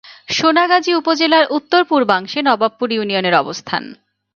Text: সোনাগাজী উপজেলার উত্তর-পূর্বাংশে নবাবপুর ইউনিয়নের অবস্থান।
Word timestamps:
সোনাগাজী 0.31 0.91
উপজেলার 0.93 1.45
উত্তর-পূর্বাংশে 1.49 2.39
নবাবপুর 2.41 2.87
ইউনিয়নের 2.91 3.35
অবস্থান। 3.35 3.83